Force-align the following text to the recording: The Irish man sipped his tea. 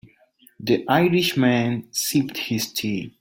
The 0.59 0.83
Irish 0.87 1.37
man 1.37 1.85
sipped 1.91 2.35
his 2.39 2.73
tea. 2.73 3.07